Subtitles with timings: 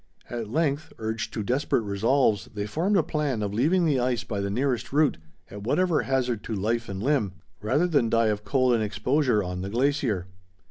[0.31, 4.41] At length, urged to desperate resolves, they formed a plan of leaving the ice by
[4.41, 5.19] the nearest route,
[5.51, 9.61] at whatever hazard to life and limb, rather than die of cold and exposure on
[9.61, 10.25] the glacier.